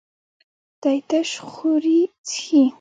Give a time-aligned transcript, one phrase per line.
[0.81, 2.61] دی تش خوري څښي.